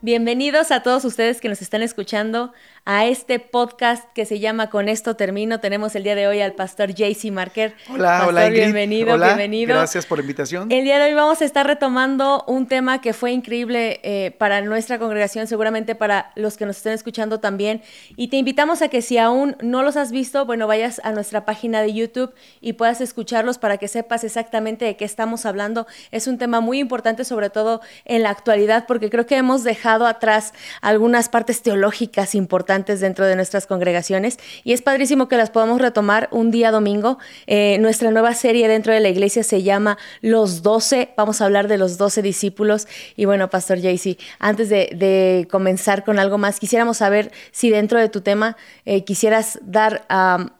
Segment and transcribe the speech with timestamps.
[0.00, 2.52] Bienvenidos a todos ustedes que nos están escuchando
[2.84, 5.58] a este podcast que se llama Con esto termino.
[5.58, 7.74] Tenemos el día de hoy al pastor JC Marker.
[7.90, 8.62] Hola, pastor, hola, Ingrid.
[8.62, 9.74] bienvenido, Hola, bienvenido.
[9.74, 10.70] Gracias por la invitación.
[10.70, 14.60] El día de hoy vamos a estar retomando un tema que fue increíble eh, para
[14.60, 17.82] nuestra congregación, seguramente para los que nos estén escuchando también.
[18.14, 21.44] Y te invitamos a que si aún no los has visto, bueno, vayas a nuestra
[21.44, 25.88] página de YouTube y puedas escucharlos para que sepas exactamente de qué estamos hablando.
[26.12, 29.88] Es un tema muy importante, sobre todo en la actualidad, porque creo que hemos dejado
[30.06, 35.80] atrás algunas partes teológicas importantes dentro de nuestra congregaciones y es padrísimo que las podamos
[35.80, 37.18] retomar un día domingo.
[37.46, 41.10] Eh, nuestra nueva serie dentro de la iglesia se llama Los Doce.
[41.16, 42.86] Vamos a hablar de los doce discípulos.
[43.16, 48.08] Y bueno, Pastor JC, antes de, comenzar con algo más, quisiéramos saber si dentro de
[48.08, 50.04] tu tema eh, quisieras dar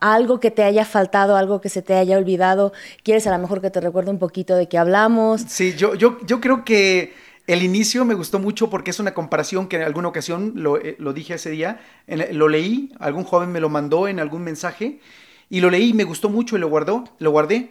[0.01, 2.73] algo que te haya faltado, algo que se te haya olvidado.
[3.03, 5.43] ¿Quieres a lo mejor que te recuerde un poquito de qué hablamos?
[5.49, 9.69] Sí, yo, yo, yo creo que el inicio me gustó mucho porque es una comparación
[9.69, 13.51] que en alguna ocasión lo, eh, lo dije ese día, en, lo leí, algún joven
[13.51, 15.01] me lo mandó en algún mensaje
[15.49, 17.71] y lo leí y me gustó mucho y lo guardó, lo guardé.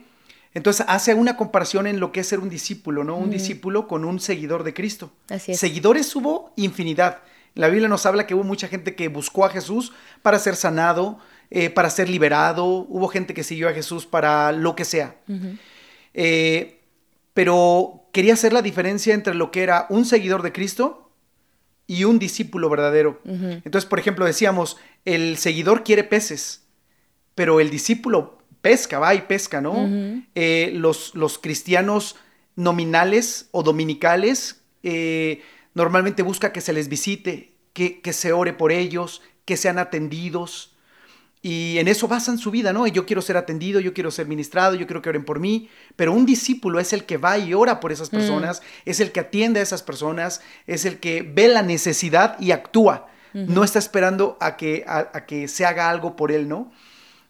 [0.56, 3.18] Entonces hace una comparación en lo que es ser un discípulo, ¿no?
[3.18, 3.32] Un mm.
[3.32, 5.12] discípulo con un seguidor de Cristo.
[5.30, 5.60] Así es.
[5.60, 7.20] Seguidores hubo infinidad.
[7.54, 11.20] La Biblia nos habla que hubo mucha gente que buscó a Jesús para ser sanado,
[11.52, 12.66] eh, para ser liberado.
[12.66, 15.18] Hubo gente que siguió a Jesús para lo que sea.
[15.28, 15.58] Uh -huh.
[16.16, 16.80] eh,
[17.36, 21.12] pero quería hacer la diferencia entre lo que era un seguidor de Cristo
[21.88, 23.22] y un discípulo verdadero.
[23.24, 23.62] Uh -huh.
[23.64, 26.68] Entonces, por ejemplo, decíamos, el seguidor quiere peces,
[27.36, 29.72] pero el discípulo pesca, va y pesca, ¿no?
[29.72, 30.28] Uh -huh.
[30.36, 32.16] eh, los, los, cristianos
[32.56, 35.42] nominales o dominicales eh,
[35.74, 40.76] normalmente busca que se les visite, que, que se ore por ellos, que sean atendidos.
[41.42, 42.88] Y en eso basan su vida, ¿no?
[42.88, 45.70] Yo quiero ser atendido, yo quiero ser ministrado, yo quiero que oren por mí.
[45.96, 48.90] Pero un discípulo es el que va y ora por esas personas, mm.
[48.90, 53.08] es el que atiende a esas personas, es el que ve la necesidad y actúa.
[53.34, 53.48] Uh -huh.
[53.48, 56.72] No está esperando a que, a, a, que se haga algo por él, ¿no?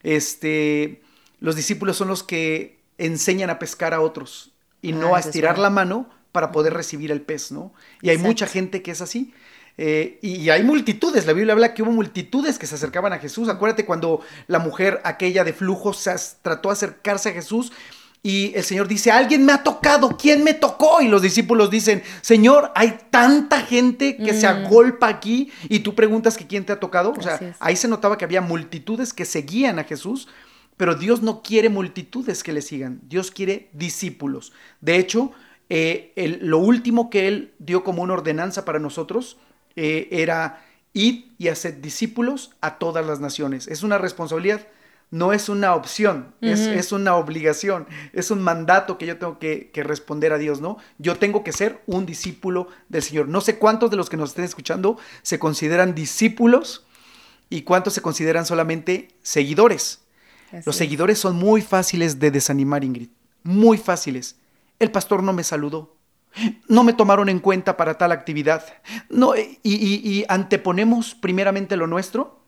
[0.04, 1.02] Este,
[1.40, 4.52] los discípulos son los que enseñan a pescar a otros
[4.82, 7.74] y ah, no a estirar es la mano para poder recibir el pez, ¿no?
[8.02, 8.12] Y Exacto.
[8.12, 9.34] hay mucha gente que es así.
[9.78, 13.48] Eh, y hay multitudes, la Biblia habla que hubo multitudes que se acercaban a Jesús.
[13.48, 17.72] Acuérdate cuando la mujer aquella de flujo se trató de acercarse a Jesús
[18.24, 21.02] y el Señor dice, alguien me ha tocado, ¿quién me tocó?
[21.02, 24.36] Y los discípulos dicen, Señor, hay tanta gente que mm.
[24.36, 27.14] se agolpa aquí y tú preguntas que quién te ha tocado.
[27.18, 30.28] O sea, ahí se notaba que había multitudes que seguían a Jesús,
[30.76, 34.52] pero Dios no quiere multitudes que le sigan, Dios quiere discípulos.
[34.82, 35.32] De hecho,
[35.70, 39.38] eh, el, lo último que Él dio como una ordenanza para nosotros,
[39.78, 43.68] eh, era ir y hacer discípulos a todas las naciones.
[43.68, 44.68] Es una responsabilidad,
[45.12, 46.52] no es una opción, uh -huh.
[46.52, 50.62] es, es, una obligación, es un mandato que yo tengo que, que, responder a Dios,
[50.62, 50.78] ¿no?
[50.98, 53.28] Yo tengo que ser un discípulo del Señor.
[53.28, 56.88] No sé cuántos de los que nos estén escuchando se consideran discípulos
[57.50, 60.02] y cuántos se consideran solamente seguidores.
[60.52, 63.10] Así los seguidores son muy fáciles de desanimar, Ingrid,
[63.44, 64.38] muy fáciles.
[64.80, 65.97] El pastor no me saludó,
[66.68, 68.64] no me tomaron en cuenta para tal actividad.
[69.10, 72.40] No, y, y, y, anteponemos primeramente lo nuestro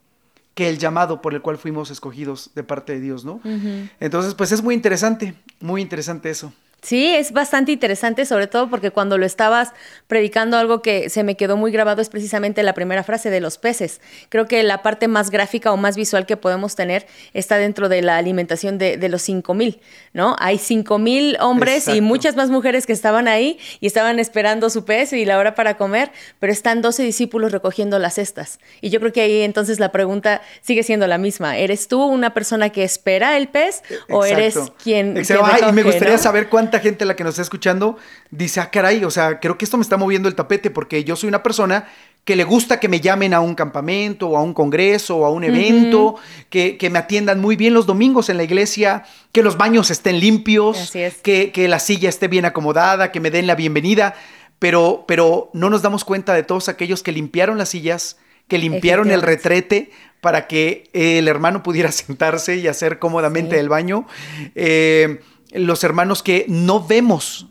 [0.54, 3.34] que el llamado por el cual fuimos escogidos de parte de Dios, ¿no?
[3.36, 3.90] Uh -huh.
[4.00, 6.52] Entonces, pues es muy interesante, muy interesante eso.
[6.82, 9.74] Sí, es bastante interesante, sobre todo porque cuando lo estabas
[10.08, 13.58] predicando algo que se me quedó muy grabado es precisamente la primera frase de los
[13.58, 14.02] peces.
[14.30, 18.02] Creo que la parte más gráfica o más visual que podemos tener está dentro de
[18.02, 19.82] la alimentación de, de los cinco mil,
[20.14, 20.36] ¿no?
[20.40, 21.98] Hay cinco mil hombres Exacto.
[21.98, 25.56] y muchas más mujeres que estaban ahí y estaban esperando su pez y la hora
[25.56, 28.60] para comer, pero están 12 discípulos recogiendo las cestas.
[28.82, 31.58] Y yo creo que ahí entonces la pregunta sigue siendo la misma.
[31.58, 35.18] ¿Eres tú una persona que espera el pez o eres quien...
[35.18, 35.44] Exacto.
[35.44, 36.22] Quien recoge, Ay, me gustaría ¿no?
[36.22, 37.98] saber cuánto cuánta gente la que nos está escuchando
[38.30, 41.16] dice, ah, caray, o sea, creo que esto me está moviendo el tapete porque yo
[41.16, 41.88] soy una persona
[42.26, 45.32] que le gusta que me llamen a un campamento o a un congreso o a
[45.32, 46.46] un evento, uh -huh.
[46.52, 50.20] que, que, me atiendan muy bien los domingos en la iglesia, que los baños estén
[50.20, 50.92] limpios,
[51.24, 54.14] que, que, la silla esté bien acomodada, que me den la bienvenida,
[54.60, 58.18] pero, pero no nos damos cuenta de todos aquellos que limpiaron las sillas,
[58.48, 59.90] que limpiaron el retrete
[60.22, 63.60] para que el hermano pudiera sentarse y hacer cómodamente sí.
[63.60, 64.06] el baño.
[64.54, 65.20] Eh,
[65.52, 67.48] los hermanos que no vemos,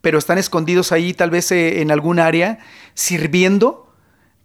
[0.00, 2.58] pero están escondidos ahí tal vez eh, en algún área,
[2.94, 3.89] sirviendo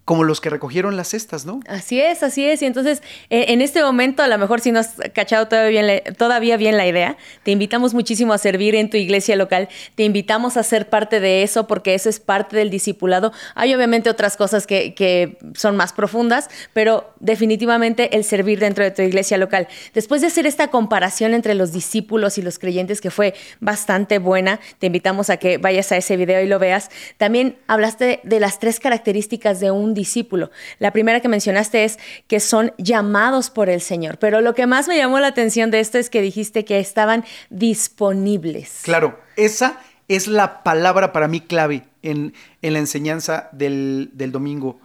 [0.06, 1.62] como los que recogieron las cestas, ¿no?
[1.68, 2.62] Así es, así es.
[2.62, 5.88] Y entonces, e, en este momento, a lo mejor si no has cachado todavía bien,
[5.88, 10.04] la, todavía bien la idea, te invitamos muchísimo a servir en tu iglesia local, te
[10.04, 13.34] invitamos a ser parte de eso, porque eso es parte del discipulado.
[13.56, 18.92] Hay obviamente otras cosas que, que son más profundas, pero definitivamente el servir dentro de
[18.92, 19.68] tu iglesia local.
[19.96, 24.60] Después de hacer esta comparación entre los discípulos y los creyentes, que fue bastante buena,
[24.78, 26.92] te invitamos a que vayas a ese video y lo veas.
[27.18, 30.52] También hablaste de las tres características de un discípulo.
[30.78, 31.98] La primera que mencionaste es
[32.28, 35.80] que son llamados por el Señor, pero lo que más me llamó la atención de
[35.80, 38.82] esto es que dijiste que estaban disponibles.
[38.84, 44.80] Claro, esa es la palabra para mí clave en, la enseñanza del, domingo,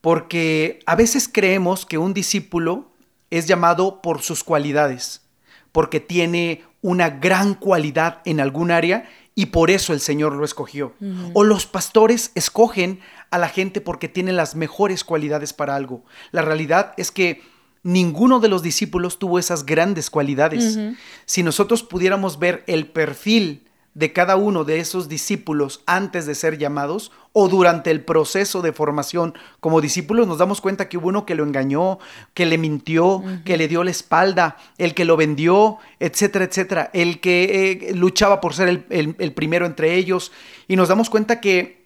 [0.00, 2.90] porque a veces creemos que un discípulo
[3.30, 5.22] es llamado por sus cualidades,
[5.70, 10.94] porque tiene una gran cualidad en algún área y por eso el Señor lo escogió.
[11.32, 13.00] O los pastores escogen
[13.30, 16.04] a la gente porque tienen las mejores cualidades para algo.
[16.32, 17.42] La realidad es que
[17.82, 20.78] ninguno de los discípulos tuvo esas grandes cualidades.
[21.24, 23.64] Si nosotros pudiéramos ver el perfil
[23.94, 28.72] de cada uno de esos discípulos antes de ser llamados o durante el proceso de
[28.72, 31.98] formación como discípulos, nos damos cuenta que hubo uno que lo engañó,
[32.32, 37.18] que le mintió, que le dio la espalda, el que lo vendió, etcétera, etcétera, el
[37.18, 40.30] que eh, luchaba por ser el primero entre ellos.
[40.68, 41.77] Y nos damos cuenta que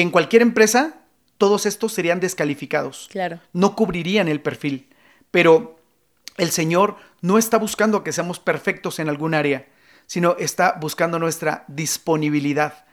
[0.00, 1.00] en cualquier empresa
[1.38, 3.08] todos estos serían descalificados.
[3.10, 3.40] Claro.
[3.52, 4.88] No cubrirían el perfil.
[5.30, 5.78] Pero
[6.36, 9.66] el Señor no está buscando que seamos perfectos en algún área
[10.06, 12.84] sino está buscando nuestra disponibilidad.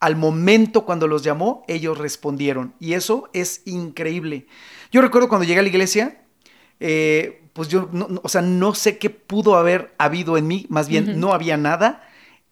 [0.00, 2.74] Al momento cuando los llamó, ellos respondieron.
[2.78, 4.46] Y eso es increíble.
[4.92, 6.22] Yo recuerdo cuando llegué a la iglesia,
[6.80, 10.88] eh, pues yo, no, o sea, no sé qué pudo haber habido en mí, más
[10.88, 12.06] bien no había nada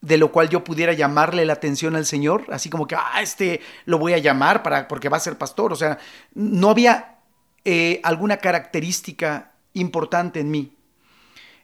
[0.04, 3.60] de lo cual yo pudiera llamarle la atención al Señor, así como que, ah, este
[3.86, 5.72] lo voy a llamar para, porque va a ser pastor.
[5.72, 5.98] O sea,
[6.34, 7.16] no había
[7.64, 10.76] eh, alguna característica importante en mí.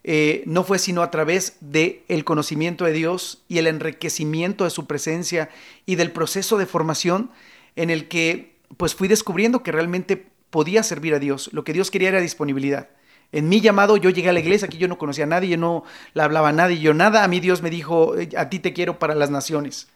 [0.05, 4.71] Eh, no fue sino a través del el conocimiento de Dios y el enriquecimiento de
[4.71, 5.51] su presencia
[5.85, 7.31] y del proceso de formación
[7.77, 11.51] en el que pues fui descubriendo que realmente podía servir a Dios.
[11.53, 12.89] Lo que Dios quería era disponibilidad.
[13.33, 15.57] En mi llamado yo llegué a la iglesia, aquí yo no conocía a nadie, yo
[15.57, 15.85] no
[16.15, 18.99] la hablaba a nadie, yo nada, a mí Dios me dijo, a ti te quiero
[18.99, 19.89] para las naciones.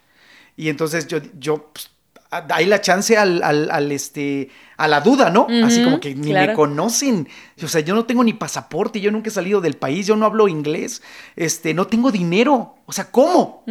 [0.56, 1.90] Y entonces yo, yo pues,
[2.30, 5.46] hay la chance al, al, este, a la duda, ¿no?
[5.64, 7.28] Así como que ni me conocen.
[7.62, 10.26] O sea, yo no tengo ni pasaporte, yo nunca he salido del país, yo no
[10.26, 11.02] hablo inglés,
[11.36, 12.76] este, no tengo dinero.
[12.86, 13.64] O sea, ¿cómo?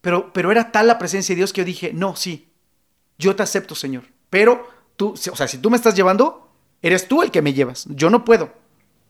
[0.00, 2.48] pero, pero era tal la presencia de Dios que yo dije, no, sí,
[3.18, 4.04] yo te acepto, Señor.
[4.28, 6.50] Pero tú, o sea, si tú me estás llevando,
[6.82, 7.86] eres tú el que me llevas.
[7.90, 8.52] Yo no puedo.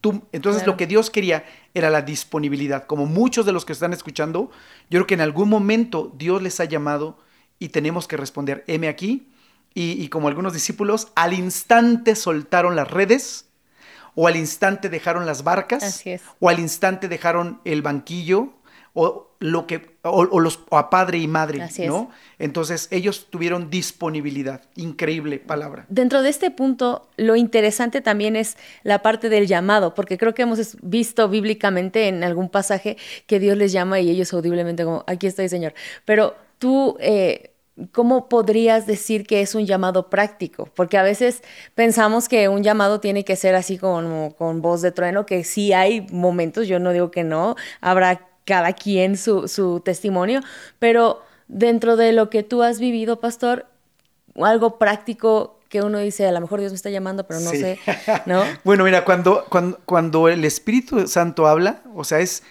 [0.01, 1.45] Tú, entonces lo que Dios quería
[1.75, 2.87] era la disponibilidad.
[2.87, 4.51] Como muchos de los que están escuchando,
[4.89, 7.19] yo creo que en algún momento Dios les ha llamado
[7.59, 9.29] y tenemos que responder, heme aquí.
[9.73, 13.47] Y, como algunos discípulos, al instante soltaron las redes,
[14.17, 16.03] o al instante dejaron las barcas,
[16.41, 18.49] o al instante dejaron el banquillo,
[18.95, 22.11] o lo que o, los a padre y madre, ¿no?
[22.39, 25.87] Entonces ellos tuvieron disponibilidad, increíble palabra.
[25.89, 30.43] Dentro de este punto, lo interesante también es la parte del llamado, porque creo que
[30.43, 35.27] hemos visto bíblicamente en algún pasaje que Dios les llama y ellos audiblemente como aquí
[35.27, 35.73] estoy, Señor.
[36.05, 37.51] Pero tú eh,
[37.93, 40.69] ¿cómo podrías decir que es un llamado práctico?
[40.75, 41.43] Porque a veces
[41.75, 45.73] pensamos que un llamado tiene que ser así como con voz de trueno, que sí
[45.73, 50.41] hay momentos, yo no digo que no, habrá cada quien su, testimonio,
[50.81, 53.67] pero dentro de lo que tú has vivido, pastor,
[54.35, 57.79] algo práctico que uno dice, a lo mejor Dios me está llamando, pero no sé,
[58.27, 58.43] ¿no?
[58.65, 62.43] bueno, mira, cuando, cuando, cuando el Espíritu Santo habla, o sea, es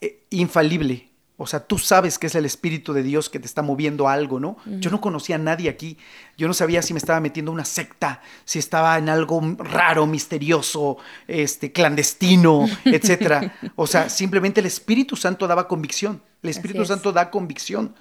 [0.00, 1.11] eh, infalible.
[1.42, 4.38] O sea, tú sabes que es el Espíritu de Dios que te está moviendo algo,
[4.38, 4.56] ¿no?
[4.64, 5.98] Yo no conocía a nadie aquí.
[6.38, 10.98] Yo no sabía si me estaba metiendo una secta, si estaba en algo raro, misterioso,
[11.26, 13.54] este, clandestino, etcétera.
[13.76, 16.22] O sea, simplemente el Espíritu Santo daba convicción.
[16.42, 17.94] El Espíritu Santo da convicción.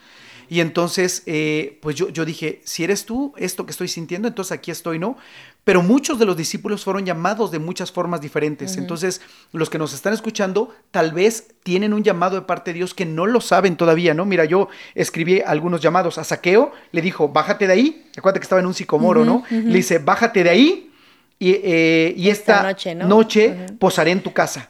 [0.52, 4.52] Y entonces, eh, pues yo, yo dije, si eres tú, esto que estoy sintiendo, entonces
[4.52, 5.16] aquí estoy, ¿no?
[5.64, 8.76] Pero muchos de los discípulos fueron llamados de muchas formas diferentes.
[8.76, 9.22] Entonces,
[9.54, 13.06] los que nos están escuchando, tal vez tienen un llamado de parte de Dios que
[13.06, 14.26] no lo saben todavía, ¿no?
[14.26, 16.18] Mira, yo escribí algunos llamados.
[16.18, 18.10] A Saqueo le dijo, bájate de ahí.
[18.18, 19.46] Acuérdate que estaba en un sicomoro, ¿no?
[19.50, 20.92] Le dice, bájate de ahí
[21.40, 22.76] y, eh, esta,
[23.08, 24.70] noche, posaré en tu casa.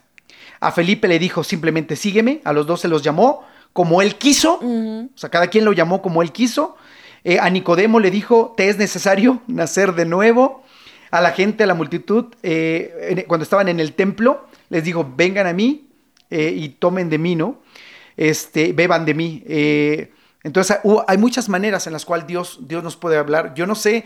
[0.59, 2.39] A Felipe le dijo simplemente, sígueme.
[2.43, 6.01] A los dos se los llamó como él quiso, o sea, cada quien lo llamó
[6.01, 6.75] como él quiso.
[7.23, 10.63] Eh, a Nicodemo le dijo, te es necesario nacer de nuevo.
[11.11, 15.45] A la gente, a la multitud, eh, cuando estaban en el templo, les dijo, vengan
[15.45, 15.89] a mí
[16.29, 17.59] eh, y tomen de mí, ¿no?
[18.15, 19.43] Este, beban de mí.
[20.43, 23.53] Entonces hay muchas maneras en las cuales Dios, Dios nos puede hablar.
[23.55, 24.05] Yo no sé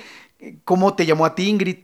[0.63, 1.77] cómo te llamó a ti, Ingrid,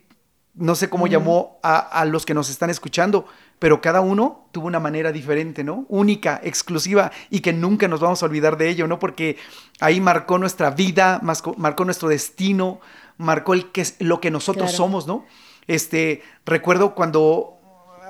[0.56, 3.28] no sé cómo llamó a, a, los que nos están escuchando,
[3.60, 5.86] pero cada uno tuvo una manera diferente, ¿no?
[5.90, 9.00] Única, exclusiva y que nunca nos vamos a olvidar de ello, ¿no?
[9.00, 9.38] Porque
[9.80, 12.80] ahí marcó nuestra vida, marcó nuestro destino,
[13.18, 15.26] marcó el que, lo que nosotros somos, ¿no?
[15.68, 17.58] Este, recuerdo cuando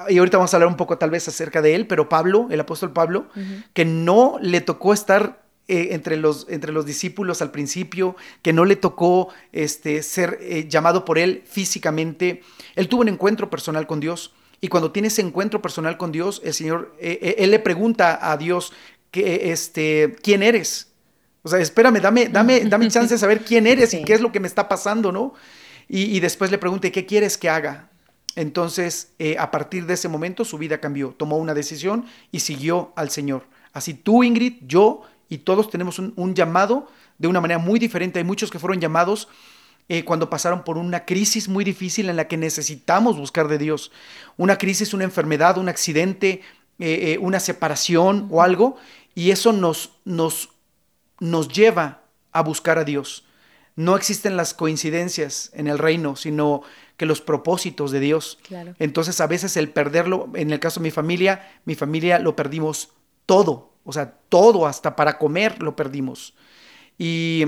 [0.09, 2.59] y ahorita vamos a hablar un poco tal vez acerca de él, pero Pablo, el
[2.59, 3.27] apóstol Pablo,
[3.73, 8.65] que no le tocó estar eh, entre, los, entre los discípulos al principio, que no
[8.65, 12.41] le tocó este, ser eh, llamado por él físicamente,
[12.75, 14.33] él tuvo un encuentro personal con Dios.
[14.61, 18.37] Y cuando tiene ese encuentro personal con Dios, el Señor, eh, él le pregunta a
[18.37, 18.71] Dios,
[19.09, 20.91] que, este, ¿quién eres?
[21.43, 24.31] O sea, espérame, dame, dame, dame chance de saber quién eres y qué es lo
[24.31, 25.33] que me está pasando, ¿no?
[25.89, 27.91] Y, y después le pregunta, ¿qué quieres que haga?
[28.35, 32.93] Entonces, eh, a partir de ese momento, su vida cambió, tomó una decisión y siguió
[32.95, 33.43] al Señor.
[33.73, 36.87] Así tú, Ingrid, yo y todos tenemos un, llamado
[37.17, 38.19] de una manera muy diferente.
[38.19, 39.27] Hay muchos que fueron llamados
[39.93, 43.91] eh, cuando pasaron por una crisis muy difícil en la que necesitamos buscar de Dios.
[44.37, 46.43] Una crisis, una enfermedad, un accidente,
[46.79, 48.77] eh, una separación o algo.
[49.15, 50.51] Y eso nos, nos,
[51.19, 53.25] nos lleva a buscar a Dios.
[53.75, 56.61] No existen las coincidencias en el reino, sino
[56.95, 58.37] que los propósitos de Dios.
[58.79, 62.93] Entonces a veces el perderlo, en el caso de mi familia, mi familia lo perdimos
[63.25, 66.33] todo, o sea, todo, hasta para comer lo perdimos.
[66.97, 67.43] Y,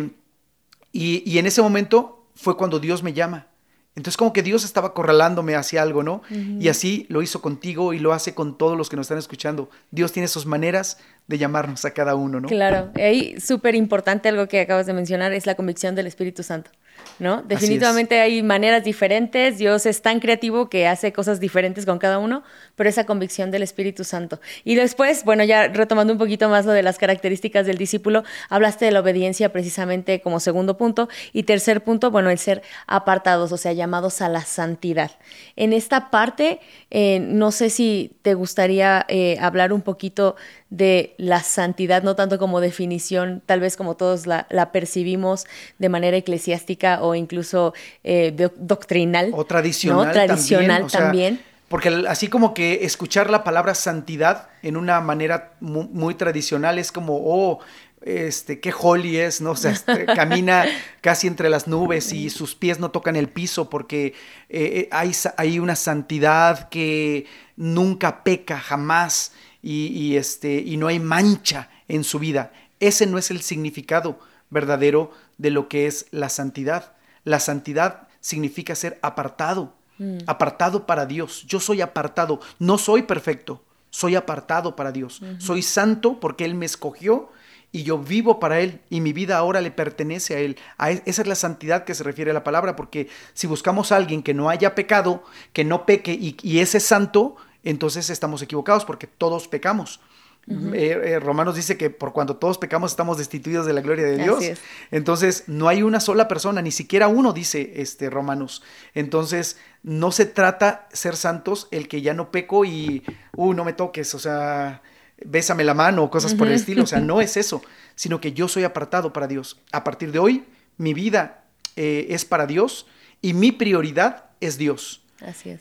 [0.92, 3.48] y, en ese momento fue cuando Dios me llama.
[3.96, 6.24] Entonces como que Dios estaba corralándome hacia algo, ¿no?
[6.32, 9.70] Y así lo hizo contigo y lo hace con todos los que nos están escuchando.
[9.92, 10.98] Dios tiene sus maneras
[11.28, 12.48] de llamarnos a cada uno, ¿no?
[12.48, 16.72] Claro, ahí súper importante algo que acabas de mencionar es la convicción del Espíritu Santo.
[17.20, 17.42] ¿No?
[17.44, 22.44] Definitivamente hay maneras diferentes, Dios es tan creativo que hace cosas diferentes con cada uno,
[22.76, 24.40] pero esa convicción del Espíritu Santo.
[24.64, 28.86] Y después, bueno, ya retomando un poquito más lo de las características del discípulo, hablaste
[28.86, 33.58] de la obediencia precisamente como segundo punto y tercer punto, bueno, el ser apartados, o
[33.58, 35.12] sea, llamados a la santidad.
[35.56, 40.36] En esta parte, eh, no sé si te gustaría eh, hablar un poquito
[40.74, 45.46] de la santidad, no tanto como definición, tal vez como todos la, percibimos
[45.78, 49.30] de manera eclesiástica o incluso eh, doctrinal.
[49.36, 50.12] O tradicional.
[50.12, 51.40] Tradicional también.
[51.70, 57.22] porque así como que escuchar la palabra santidad en una manera muy, tradicional es como,
[57.24, 57.60] oh,
[58.02, 59.52] este, qué holy es, ¿no?
[59.52, 60.66] O sea, este, camina
[61.02, 64.14] casi entre las nubes y sus pies no tocan el piso porque eh,
[64.50, 67.28] eh, hay, hay una santidad que
[67.58, 72.52] nunca peca, jamás y, este, y no hay mancha en su vida.
[72.82, 76.92] Ese no es el significado verdadero de lo que es la santidad.
[77.24, 80.20] La santidad significa ser apartado, mm.
[80.28, 81.46] apartado para Dios.
[81.48, 85.22] Yo soy apartado, no soy perfecto, soy apartado para Dios.
[85.40, 87.30] Soy santo porque Él me escogió
[87.72, 90.58] y yo vivo para Él y mi vida ahora le pertenece a Él.
[90.86, 93.96] E, esa es la santidad que se refiere a la palabra, porque si buscamos a
[93.96, 98.42] alguien que no haya pecado, que no peque y, y ese es santo, entonces estamos
[98.42, 100.00] equivocados porque todos pecamos.
[100.46, 104.18] Eh, eh, Romanos dice que por cuando todos pecamos estamos destituidos de la gloria de
[104.18, 104.44] Dios.
[104.92, 108.62] Entonces no hay una sola persona, ni siquiera uno dice este Romanos.
[108.94, 113.04] Entonces no se trata ser santos el que ya no peco y
[113.38, 114.82] uh, no me toques, o sea,
[115.24, 117.62] bésame la mano o cosas por el estilo, o sea, no es eso,
[117.96, 119.62] sino que yo soy apartado para Dios.
[119.72, 120.46] A partir de hoy
[120.78, 122.86] mi vida eh, es para Dios
[123.22, 125.03] y mi prioridad es Dios.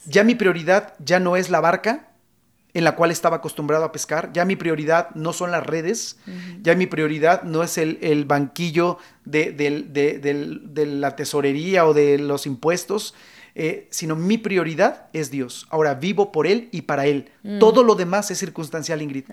[0.07, 2.09] Ya mi prioridad ya no es la barca
[2.75, 6.17] en la cual estaba acostumbrado a pescar, ya mi prioridad no son las redes,
[6.63, 9.53] ya mi prioridad no es el, banquillo de,
[10.75, 13.15] la tesorería o de los impuestos,
[13.55, 15.67] eh, sino mi prioridad es Dios.
[15.69, 17.31] Ahora vivo por Él y para Él.
[17.43, 17.59] Mm.
[17.59, 19.25] Todo lo demás es circunstancial, Ingrid.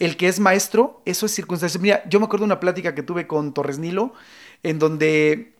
[0.00, 1.80] El que es maestro, eso es circunstancial.
[1.80, 4.14] Mira, yo me acuerdo de una plática que tuve con Torres Nilo,
[4.64, 5.52] en donde eh,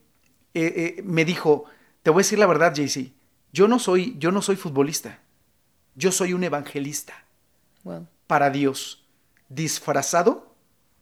[0.53, 1.63] eh, me dijo,
[2.03, 3.13] te voy a decir la verdad, JC,
[3.51, 5.19] yo no soy, yo no soy futbolista.
[5.95, 7.13] Yo soy un evangelista.
[8.27, 9.03] Para Dios.
[9.49, 10.53] Disfrazado.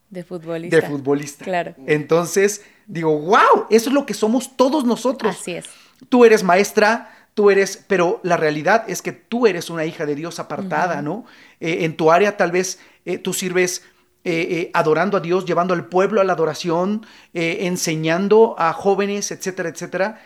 [0.09, 0.75] De futbolista.
[0.75, 1.45] De futbolista.
[1.45, 1.75] Claro.
[1.85, 5.35] Entonces, digo, wow, eso es lo que somos todos nosotros.
[5.39, 5.65] Así es.
[6.09, 10.15] Tú eres maestra, tú eres, pero la realidad es que tú eres una hija de
[10.15, 11.25] Dios apartada, ¿no?
[11.59, 13.83] Eh, en tu área tal vez eh, tú sirves
[14.23, 20.21] eh, adorando a Dios, llevando al pueblo a la adoración, enseñando a jóvenes, etcétera, etcétera.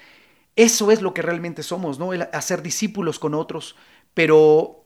[0.55, 2.13] Eso es lo que realmente somos, ¿no?
[2.13, 3.75] El hacer discípulos con otros,
[4.13, 4.83] pero,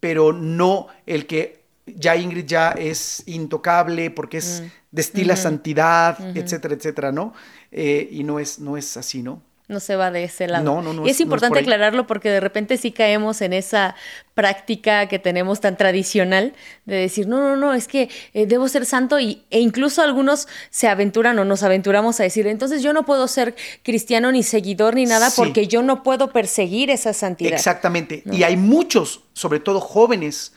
[0.00, 4.70] pero no el que ya Ingrid ya es intocable porque es, mm.
[4.90, 7.34] destila santidad, etcétera, etcétera, ¿no?
[7.70, 9.42] Eh, y no es, no es así, ¿no?
[9.66, 10.64] No se va de ese lado.
[10.64, 11.06] No, no, no.
[11.06, 13.94] Y es, importante aclararlo porque de repente sí caemos en esa
[14.34, 16.52] práctica que tenemos tan tradicional
[16.84, 20.48] de decir, no, no, no, es que eh, debo ser santo y, e incluso algunos
[20.68, 24.96] se aventuran o nos aventuramos a decir, entonces yo no puedo ser cristiano ni seguidor
[24.96, 27.54] ni nada porque yo no puedo perseguir esa santidad.
[27.54, 28.22] Exactamente.
[28.30, 30.52] Y hay muchos, sobre todo jóvenes,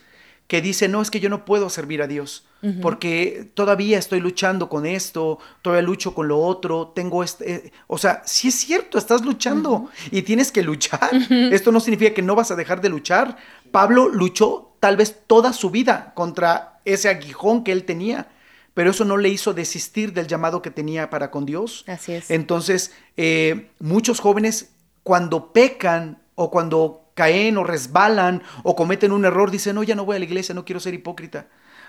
[0.48, 2.47] que dicen, no, es que yo no puedo servir a Dios
[2.82, 7.98] porque todavía estoy luchando con esto, todavía lucho con lo otro, tengo este, eh, o
[7.98, 11.10] sea, sí es cierto, estás luchando y tienes que luchar.
[11.30, 13.36] Esto no significa que no vas a dejar de luchar.
[13.70, 18.28] Pablo luchó tal vez toda su vida contra ese aguijón que él tenía
[18.74, 21.84] pero eso no le hizo desistir del llamado que tenía para con Dios.
[21.88, 22.30] Así es.
[22.30, 24.70] Entonces, eh, muchos jóvenes
[25.02, 30.04] cuando pecan o cuando caen o resbalan o cometen un error, dicen, no, ya no
[30.04, 31.48] voy a la iglesia, no quiero ser hipócrita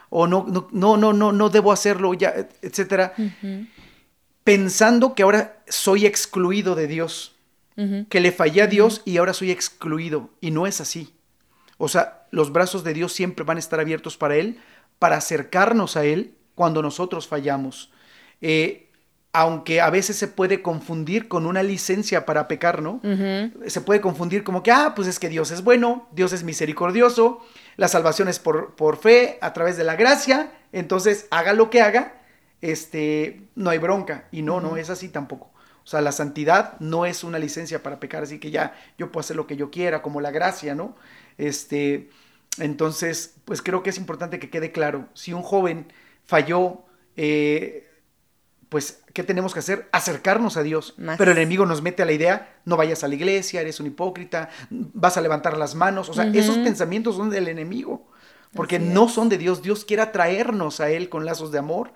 [0.09, 3.13] o no, no, no, no, no, no debo hacerlo, ya, etcétera,
[4.43, 7.35] pensando que ahora soy excluido de Dios,
[8.09, 11.13] que le fallé a Dios y ahora soy excluido, y no es así.
[11.77, 14.59] O sea, los brazos de Dios siempre van a estar abiertos para Él,
[14.99, 17.91] para acercarnos a Él cuando nosotros fallamos.
[18.41, 18.89] Eh,
[19.31, 22.99] aunque a veces se puede confundir con una licencia para pecar, ¿no?
[23.67, 27.39] Se puede confundir como que, ah, pues es que Dios es bueno, Dios es misericordioso,
[27.79, 31.81] la salvación es por, por fe, a través de la gracia, entonces haga lo que
[31.81, 32.21] haga,
[32.59, 34.27] este, no hay bronca.
[34.31, 35.53] Y no, no es así tampoco.
[35.86, 39.21] O sea, la santidad no es una licencia para pecar, así que ya yo puedo
[39.21, 40.98] hacer lo que yo quiera, como la gracia, ¿no?
[41.38, 42.09] Este,
[42.57, 45.88] entonces, pues creo que es importante que quede claro, si un joven
[46.25, 46.83] falló,
[47.15, 47.88] eh,
[48.69, 49.89] pues, ¿qué tenemos que hacer?
[49.91, 50.95] Acercarnos a Dios.
[51.17, 53.88] Pero el enemigo nos mete a la idea, no vayas a la iglesia, eres un
[53.88, 56.09] hipócrita, vas a levantar las manos.
[56.09, 58.07] O sea, esos pensamientos son del enemigo,
[58.53, 59.61] porque no son de Dios.
[59.61, 61.93] Dios quiere atraernos a Él con lazos de amor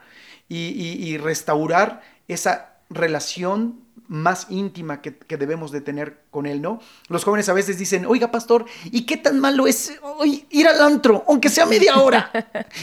[0.50, 3.80] y restaurar esa relación
[4.14, 6.80] más íntima que, debemos de tener con Él, ¿no?
[7.10, 9.92] Los jóvenes a veces dicen, oiga, pastor, ¿y qué tan malo es
[10.52, 12.32] ir al antro, aunque sea media hora?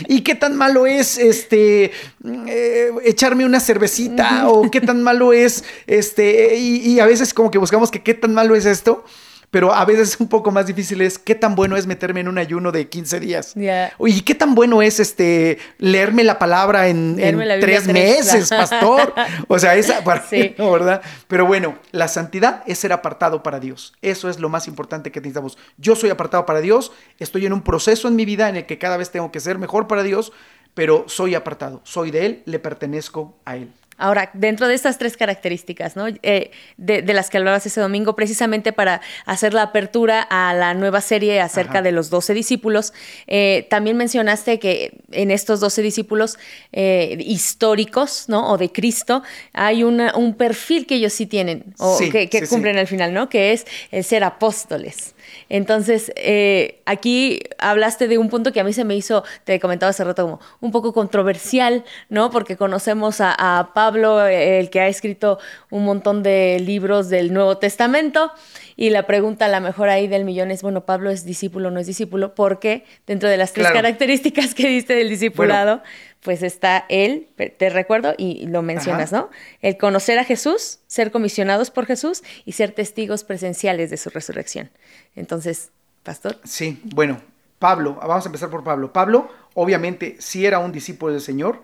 [0.09, 1.93] ¿Y qué tan malo es este
[2.25, 4.49] eh, echarme una cervecita?
[4.49, 6.57] ¿O qué tan malo es este?
[6.57, 9.05] Y, a veces como que buscamos que qué tan malo es esto
[9.51, 12.39] pero a veces un poco más difícil es qué tan bueno es meterme en un
[12.39, 13.55] ayuno de 15 días.
[13.99, 17.17] Y qué tan bueno es este leerme la palabra en,
[17.61, 19.13] tres, meses, pastor.
[19.49, 20.01] O sea, esa
[20.59, 21.03] ¿verdad?
[21.29, 23.95] Pero bueno, la santidad es ser apartado para Dios.
[24.03, 25.59] Eso es lo más importante que necesitamos.
[25.77, 28.79] Yo soy apartado para Dios, estoy en un proceso en mi vida en el que
[28.79, 30.33] cada vez tengo que ser mejor para Dios,
[30.75, 33.73] pero soy apartado, soy de Él, le pertenezco a Él.
[34.01, 36.07] Ahora, dentro de estas tres características, ¿no?
[36.23, 41.03] Eh, de, las que hablabas ese domingo, precisamente para hacer la apertura a la nueva
[41.03, 42.95] serie acerca de los doce discípulos,
[43.27, 46.39] eh, también mencionaste que en estos doce discípulos
[46.73, 48.51] eh, históricos, ¿no?
[48.51, 53.13] O de Cristo, hay un perfil que ellos sí tienen, o que, cumplen al final,
[53.13, 53.29] ¿no?
[53.29, 55.15] Que es el ser apóstoles.
[55.49, 59.91] Entonces, eh, aquí hablaste de un punto que a mí se me hizo, te comentaba
[59.91, 62.31] hace rato, como un poco controversial, ¿no?
[62.31, 65.39] Porque conocemos a, Pablo, el que ha escrito
[65.71, 68.33] un montón de libros del Nuevo Testamento,
[68.77, 71.71] y la pregunta a la mejor ahí del millón es, bueno, Pablo es discípulo o
[71.71, 75.83] no es discípulo, porque dentro de las tres características que diste del discipulado,
[76.23, 79.31] pues está él, te recuerdo, y lo mencionas, ¿no?
[79.63, 84.71] El conocer a Jesús, ser comisionados por Jesús y ser testigos presenciales de su resurrección.
[85.17, 85.71] Entonces,
[86.03, 86.39] pastor.
[86.45, 87.23] Sí, bueno,
[87.59, 88.93] Pablo, vamos a empezar por Pablo.
[88.93, 91.63] Pablo, obviamente, sí era un discípulo del Señor,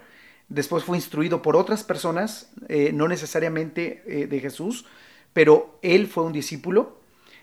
[0.49, 4.87] después fue instruido por otras personas, eh, no necesariamente eh, de Jesús,
[5.33, 7.01] pero él fue un discípulo.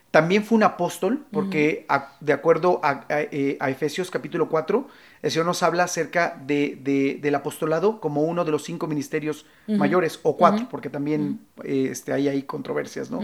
[0.10, 1.88] También fue un apóstol, porque
[2.20, 4.88] de acuerdo a, eh, a, Efesios capítulo 4,
[5.24, 10.20] el Señor nos habla acerca de, del apostolado como uno de los cinco ministerios mayores,
[10.22, 13.22] o cuatro, porque también este, hay ahí controversias, ¿no?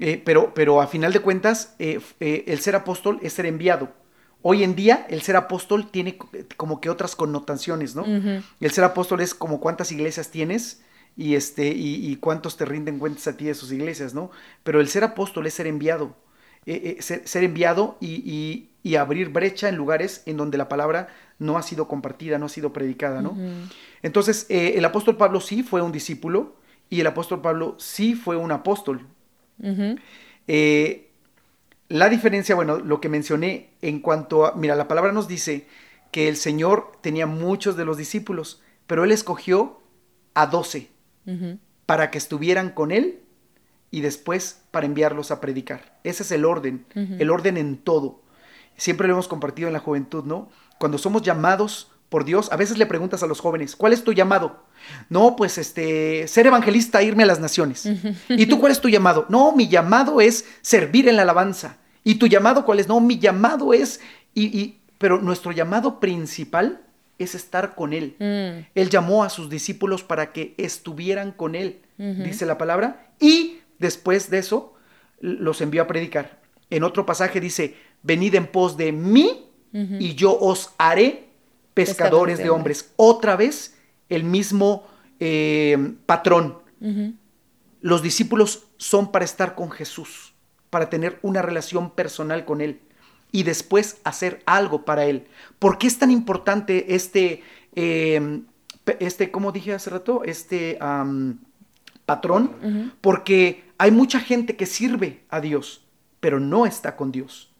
[0.00, 3.90] Eh, pero, pero a final de cuentas, eh, el ser apóstol es ser enviado.
[4.40, 6.16] Hoy en día, el ser apóstol tiene
[6.56, 8.04] como que otras connotaciones, ¿no?
[8.04, 10.82] El ser apóstol es como cuántas iglesias tienes,
[11.14, 14.30] y, este, y, cuántos te rinden cuentas a ti de sus iglesias, ¿no?
[14.62, 16.16] Pero el ser apóstol es ser enviado,
[16.70, 21.62] eh, eh, ser, enviado y, abrir brecha en lugares en donde la palabra no ha
[21.62, 23.36] sido compartida, no ha sido predicada, ¿no?
[24.02, 26.56] Entonces, eh, el apóstol Pablo sí fue un discípulo
[26.90, 29.06] y el apóstol Pablo sí fue un apóstol.
[31.88, 35.66] la diferencia, bueno, lo que mencioné en cuanto a, mira, la palabra nos dice
[36.10, 39.80] que el Señor tenía muchos de los discípulos, pero Él escogió
[40.34, 40.90] a doce
[41.86, 43.20] para que estuvieran con Él
[43.90, 45.98] y después para enviarlos a predicar.
[46.04, 48.22] Ese es el orden, el orden en todo.
[48.76, 50.50] Siempre lo hemos compartido en la juventud, ¿no?
[50.78, 52.50] Cuando somos llamados por Dios.
[52.52, 54.64] A veces le preguntas a los jóvenes, ¿cuál es tu llamado?
[55.08, 57.88] No, pues este, ser evangelista, irme a las naciones.
[58.28, 59.26] ¿Y tú cuál es tu llamado?
[59.28, 61.76] No, mi llamado es servir en la alabanza.
[62.04, 62.88] ¿Y tu llamado cuál es?
[62.88, 64.00] No, mi llamado es...
[64.34, 66.82] Y, pero nuestro llamado principal
[67.18, 68.14] es estar con Él.
[68.18, 68.66] Mm.
[68.74, 74.30] Él llamó a sus discípulos para que estuvieran con Él, dice la palabra, y después
[74.30, 74.74] de eso
[75.20, 76.40] los envió a predicar.
[76.70, 81.28] En otro pasaje dice, venid en pos de mí y yo os haré
[81.74, 82.92] pescadores, de, hombres.
[82.96, 83.76] Otra vez
[84.08, 84.86] el mismo
[85.20, 86.58] eh, patrón.
[87.80, 90.34] Los discípulos son para estar con Jesús,
[90.70, 92.80] para tener una relación personal con Él
[93.30, 95.26] y después hacer algo para Él.
[95.58, 97.42] ¿Por qué es tan importante este,
[97.74, 98.46] em,
[99.00, 100.78] este como dije hace rato, este
[102.08, 102.94] patrón?
[103.02, 105.82] Porque hay mucha gente que sirve a Dios,
[106.20, 107.50] pero no está con Dios.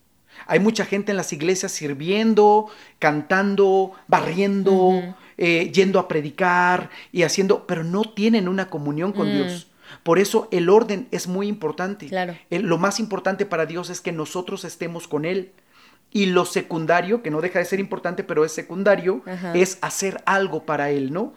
[0.46, 7.66] Hay mucha gente en las iglesias sirviendo, cantando, barriendo, eh, yendo a predicar y haciendo,
[7.66, 9.32] pero no tienen una comunión con mm.
[9.32, 9.66] Dios.
[10.02, 12.06] Por eso el orden es muy importante.
[12.06, 12.34] Claro.
[12.48, 15.52] lo más importante para Dios es que nosotros estemos con Él.
[16.10, 19.22] Y lo secundario, que no deja de ser importante, pero es secundario,
[19.54, 21.34] es hacer algo para Él, ¿no?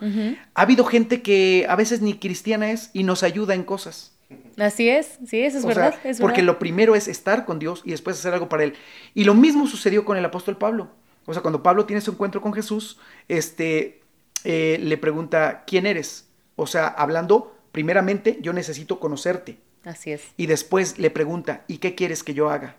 [0.54, 4.14] Ha habido gente que a veces ni cristiana es y nos ayuda en cosas.
[4.58, 5.96] Así es, sí, eso es verdad.
[6.20, 8.76] porque lo primero es estar con Dios y después hacer algo para Él.
[9.14, 10.90] Y lo mismo sucedió con el apóstol Pablo.
[11.26, 14.02] O sea, cuando Pablo tiene su encuentro con Jesús, este,
[14.44, 16.28] eh, le pregunta, ¿quién eres?
[16.56, 19.58] O sea, hablando, primeramente, yo necesito conocerte.
[19.84, 20.22] Así es.
[20.38, 22.76] Y después le pregunta, ¿y qué quieres que yo haga?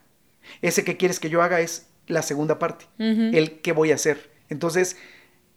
[0.61, 4.31] Ese que quieres que yo haga es la segunda parte, el qué voy a hacer.
[4.49, 4.97] Entonces,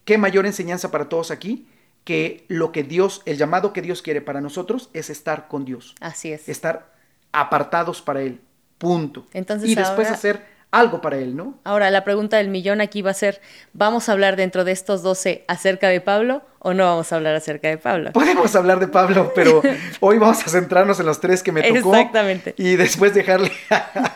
[0.05, 1.67] ¿qué mayor enseñanza para todos aquí?
[2.05, 5.95] que lo que Dios, el llamado que Dios quiere para nosotros es estar con Dios.
[5.99, 6.47] Así es.
[6.47, 6.93] Estar
[7.31, 8.39] apartados para Él.
[8.77, 9.25] Punto.
[9.33, 11.59] Entonces, y después hacer algo para Él, ¿no?
[11.63, 13.41] Ahora, la pregunta del millón aquí va a ser,
[13.73, 17.35] ¿vamos a hablar dentro de estos 12 acerca de Pablo o no vamos a hablar
[17.35, 18.11] acerca de Pablo?
[18.11, 19.61] Podemos hablar de Pablo, pero
[20.01, 21.95] hoy vamos a centrarnos en los tres que me tocó.
[21.95, 22.55] Exactamente.
[22.57, 23.51] Y después dejarle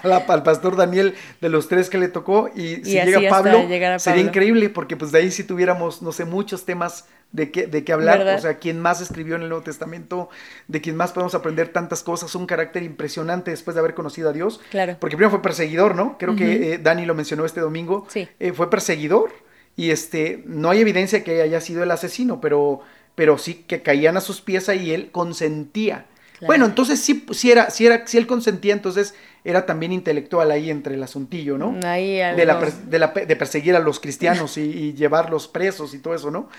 [0.04, 2.50] al pastor Daniel de los tres que le tocó.
[2.54, 6.66] Y si llega Pablo, sería increíble porque pues de ahí si tuviéramos, no sé, muchos
[6.66, 10.30] temas de qué, de qué hablar, o sea, quien más escribió en el Nuevo Testamento,
[10.68, 14.34] de quien más podemos aprender tantas cosas, un carácter impresionante después de haber conocido a
[14.34, 14.60] Dios.
[14.72, 14.98] Claro.
[15.00, 16.18] Porque primero fue perseguidor, ¿no?
[16.18, 18.08] Creo que eh, Dani lo mencionó este domingo.
[18.10, 18.28] Sí.
[18.40, 19.32] Eh, fue perseguidor
[19.76, 22.82] y este, no hay evidencia que haya sido el asesino, pero,
[23.16, 26.06] pero sí que caían a sus pies y él consentía.
[26.42, 29.14] Bueno, entonces sí, sí, era, sí era, si él consentía, entonces
[29.44, 31.78] era también intelectual ahí entre el asuntillo, ¿no?
[31.86, 36.32] Ahí de, la, de, perseguir a los cristianos y, y, llevarlos presos y todo eso,
[36.32, 36.50] ¿no?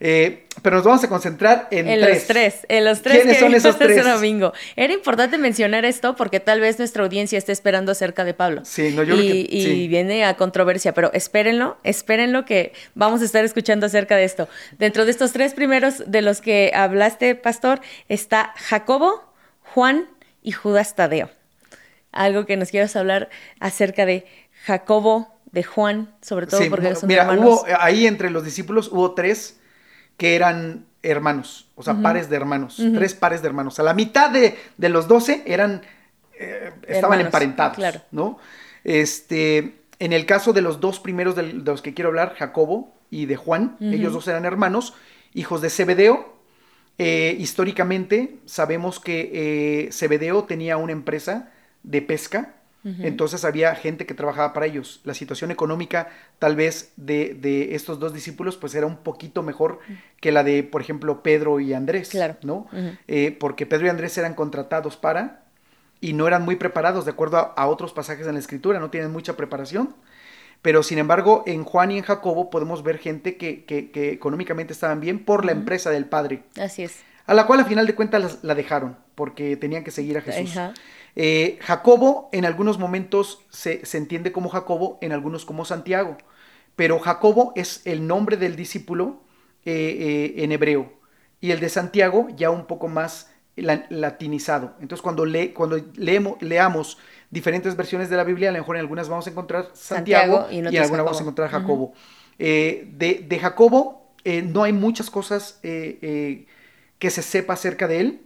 [0.00, 2.14] Eh, pero nos vamos a concentrar en, en tres.
[2.16, 2.66] los tres.
[2.68, 4.04] En los tres ¿Quiénes son esos tres?
[4.04, 4.52] domingo.
[4.76, 8.62] Era importante mencionar esto porque tal vez nuestra audiencia esté esperando acerca de Pablo.
[8.64, 13.24] Sí, no, yo y, que, y viene a controversia, pero espérenlo, espérenlo que vamos a
[13.24, 14.48] estar escuchando acerca de esto.
[14.78, 20.08] Dentro de estos tres primeros de los que hablaste, pastor, está Jacobo, Juan
[20.42, 21.30] y Judas Tadeo.
[22.12, 23.28] Algo que nos quieras hablar
[23.58, 24.26] acerca de
[24.64, 29.60] Jacobo, de Juan, sobre todo porque son mira, Hubo, ahí entre los discípulos hubo tres
[30.16, 33.78] que eran hermanos, o sea, pares de hermanos, tres pares de hermanos.
[33.78, 34.56] A la mitad de,
[34.88, 35.82] los doce eran,
[36.38, 38.00] eh, estaban emparentados, claro.
[38.10, 38.38] ¿no?
[38.84, 43.26] Este, en el caso de los dos primeros de los que quiero hablar, Jacobo y
[43.26, 44.94] de Juan, ellos dos eran hermanos,
[45.34, 46.34] hijos de Zebedeo.
[46.96, 49.30] Eh, históricamente sabemos que
[49.86, 51.50] eh, Zebedeo tenía una empresa
[51.82, 55.00] de pesca entonces había gente que trabajaba para ellos.
[55.04, 59.78] La situación económica tal vez de, estos dos discípulos pues era un poquito mejor
[60.20, 62.10] que la de, por ejemplo, Pedro y Andrés.
[62.10, 62.36] Claro.
[62.42, 62.66] ¿no?
[63.08, 65.44] Eh, porque Pedro y Andrés eran contratados para
[66.00, 69.10] y no eran muy preparados de acuerdo a, otros pasajes en la escritura, no tienen
[69.10, 69.94] mucha preparación.
[70.60, 75.00] Pero sin embargo, en Juan y en Jacobo podemos ver gente que, que, económicamente estaban
[75.00, 76.42] bien por la empresa del Padre.
[76.60, 77.00] Así es.
[77.26, 80.58] A la cual a final de cuentas la dejaron porque tenían que seguir a Jesús.
[81.16, 86.16] Eh, Jacobo en algunos momentos se, entiende como Jacobo, en algunos como Santiago,
[86.76, 89.20] pero Jacobo es el nombre del discípulo
[89.64, 90.92] eh, eh, en hebreo.
[91.40, 94.74] Y el de Santiago ya un poco más latinizado.
[94.80, 95.24] Entonces cuando,
[95.54, 96.98] cuando leemos, leamos
[97.30, 100.58] diferentes versiones de la Biblia, a lo mejor en algunas vamos a encontrar Santiago, y,
[100.58, 101.92] en algunas vamos a encontrar Jacobo.
[102.38, 106.46] de, de, Jacobo no hay muchas cosas que
[106.98, 108.20] se sepa acerca de él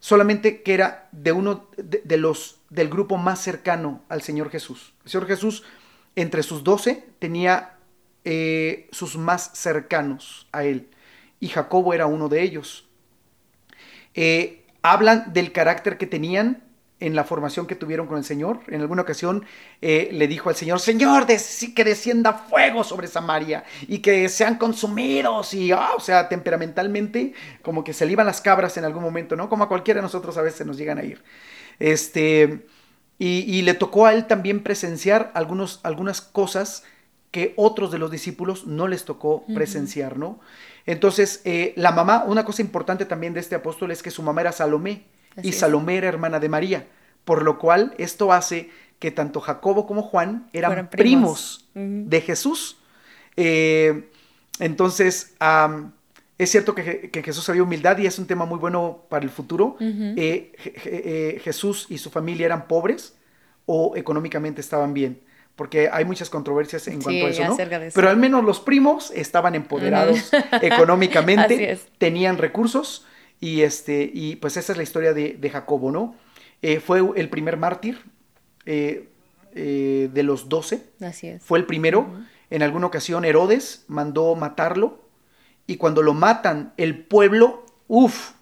[0.00, 4.94] solamente que era de uno de, los del grupo más cercano al Señor Jesús.
[5.04, 5.64] El Señor Jesús,
[6.16, 7.76] entre sus doce, tenía
[8.24, 10.88] eh, sus más cercanos a él,
[11.40, 12.88] y Jacobo era uno de ellos.
[14.14, 16.64] Eh, hablan del carácter que tenían
[17.00, 18.60] en la formación que tuvieron con el Señor.
[18.68, 19.44] En alguna ocasión
[19.80, 25.54] eh, le dijo al Señor, Señor, que descienda fuego sobre Samaria y que sean consumidos
[25.54, 29.36] y, ah, o sea, temperamentalmente como que se le iban las cabras en algún momento,
[29.36, 29.48] ¿no?
[29.48, 31.22] Como a cualquiera de nosotros a veces nos llegan a ir.
[31.78, 32.66] Este,
[33.20, 36.84] y, le tocó a él también presenciar algunos, algunas cosas
[37.30, 40.40] que otros de los discípulos no les tocó presenciar, ¿no?
[40.86, 44.40] Entonces, eh, la mamá, una cosa importante también de este apóstol es que su mamá
[44.40, 45.04] era Salomé
[45.42, 46.86] y Salomé era hermana de María,
[47.24, 52.78] por lo cual esto hace que tanto Jacobo como Juan eran primos, de Jesús.
[53.36, 54.10] Eh,
[54.58, 55.34] entonces,
[56.38, 59.76] es cierto que, Jesús había humildad y es un tema muy bueno para el futuro.
[59.80, 60.52] Eh,
[60.84, 63.14] eh, Jesús y su familia eran pobres
[63.66, 65.20] o económicamente estaban bien
[65.58, 67.56] porque hay muchas controversias en cuanto a eso, ¿no?
[67.92, 70.30] Pero al menos los primos estaban empoderados
[70.62, 73.04] económicamente, tenían recursos
[73.40, 76.14] y, este, y pues esa es la historia de, Jacobo, ¿no?
[76.62, 78.02] Eh, fue el primer mártir
[78.66, 79.08] eh,
[79.54, 80.82] eh, de los doce.
[81.00, 81.42] Así es.
[81.42, 82.08] Fue el primero.
[82.50, 85.00] En alguna ocasión Herodes mandó matarlo
[85.66, 88.32] y cuando lo matan el pueblo, uff,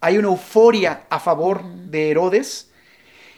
[0.00, 2.70] hay una euforia a favor de Herodes.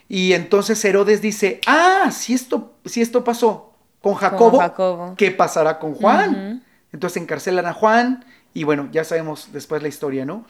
[0.09, 5.95] Y entonces Herodes dice, ah, si esto, si esto pasó con Jacobo, ¿qué pasará con
[5.95, 6.65] Juan?
[6.93, 10.45] Entonces encarcelan a Juan y bueno, ya sabemos después la historia, ¿no?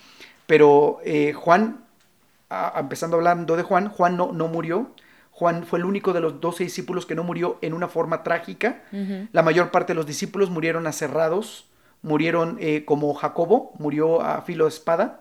[0.50, 1.84] Pero eh, Juan,
[2.76, 4.90] empezando hablando de Juan, Juan no, no murió.
[5.30, 8.82] Juan fue el único de los doce discípulos que no murió en una forma trágica.
[9.30, 11.68] La mayor parte de los discípulos murieron aserrados,
[12.02, 15.20] murieron eh, como Jacobo, murió a filo de espada.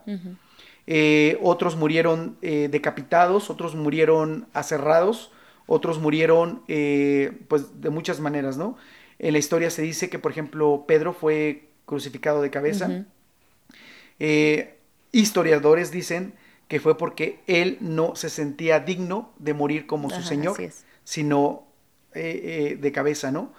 [0.88, 5.32] Eh, otros murieron decapitados, otros murieron aserrados,
[5.68, 6.63] otros murieron
[7.48, 8.78] pues de muchas maneras, ¿no?
[9.20, 13.06] En la historia se dice que, por ejemplo, Pedro fue crucificado de cabeza
[15.12, 16.34] historiadores dicen
[16.67, 20.56] que fue porque él no se sentía digno de morir como su Señor,
[21.04, 21.63] sino
[22.13, 22.41] eh,
[22.74, 23.52] eh, de cabeza, ¿no?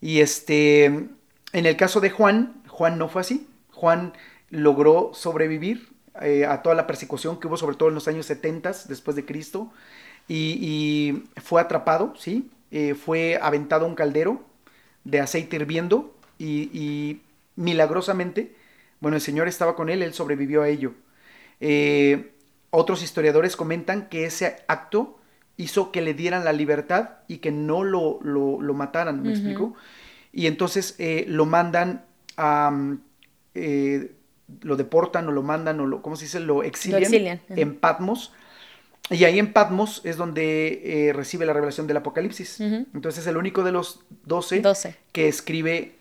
[0.00, 1.10] Y este, en
[1.52, 3.46] el caso de Juan, Juan no fue así.
[3.72, 4.14] Juan
[4.48, 5.90] logró sobrevivir
[6.22, 9.26] eh, a toda la persecución que hubo, sobre todo en los años 70 después de
[9.26, 9.70] Cristo,
[10.26, 12.50] y, fue atrapado, ¿sí?
[13.04, 14.40] fue aventado a un caldero
[15.02, 17.20] de aceite hirviendo y, y
[17.56, 18.54] milagrosamente
[19.00, 20.92] bueno, el Señor estaba con él, él sobrevivió a ello.
[21.60, 22.32] Eh,
[22.70, 25.18] otros historiadores comentan que ese acto
[25.56, 29.74] hizo que le dieran la libertad y que no lo, lo, mataran, ¿me explico?
[30.32, 32.04] Y entonces eh, lo mandan
[32.36, 32.96] a...
[33.54, 34.12] Eh,
[34.62, 36.40] lo deportan o lo mandan o lo, ¿cómo se dice?
[36.40, 38.32] Lo exilian, en Patmos.
[39.08, 42.60] Y ahí en Patmos es donde recibe la revelación del Apocalipsis.
[42.60, 44.60] Entonces es el único de los doce,
[45.12, 45.94] que escribe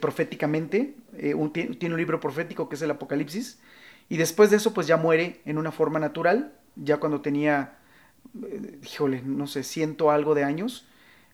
[0.00, 3.60] proféticamente eh, tiene un libro profético que es el Apocalipsis,
[4.08, 7.78] y después de eso pues ya muere en una forma natural, ya cuando tenía,
[8.44, 10.86] eh, híjole, no sé, ciento algo de años,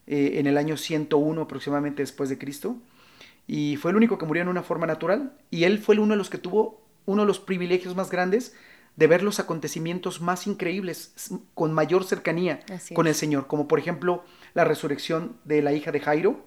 [0.07, 2.77] eh, en el año 101 aproximadamente después de Cristo,
[3.47, 6.17] y fue el único que murió en una forma natural, y él fue uno de
[6.17, 8.55] los que tuvo uno de los privilegios más grandes
[8.95, 11.13] de ver los acontecimientos más increíbles
[11.53, 12.61] con mayor cercanía
[12.93, 16.45] con el Señor, como por ejemplo la resurrección de la hija de Jairo,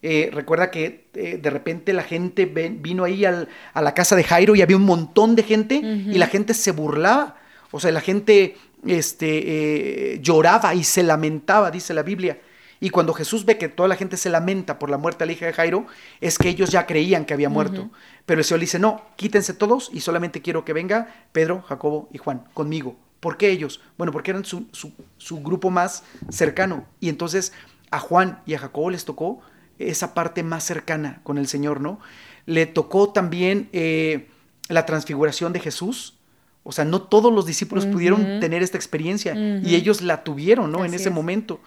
[0.00, 4.54] eh, recuerda que eh, de repente la gente vino ahí a la casa de Jairo
[4.54, 7.36] y había un montón de gente y la gente se burlaba.
[7.72, 8.56] O sea, la gente
[8.86, 12.38] este, eh, lloraba y se lamentaba, dice la Biblia.
[12.80, 15.32] Y cuando Jesús ve que toda la gente se lamenta por la muerte de la
[15.32, 15.86] hija de Jairo,
[16.20, 17.90] es que ellos ya creían que había muerto.
[18.24, 22.18] Pero el Señor dice, no, quítense todos y solamente quiero que venga Pedro, Jacobo y
[22.18, 22.96] Juan conmigo.
[23.18, 23.80] ¿Por qué ellos?
[23.96, 26.86] Bueno, porque eran su, su grupo más cercano.
[27.00, 27.52] Y entonces
[27.90, 29.42] a Juan y a Jacobo les tocó
[29.78, 32.00] esa parte más cercana con el Señor, ¿no?
[32.46, 34.28] Le tocó también eh,
[34.68, 36.14] la transfiguración de Jesús.
[36.62, 40.84] O sea, no todos los discípulos pudieron tener esta experiencia y ellos la tuvieron, ¿no?
[40.84, 41.60] en ese momento.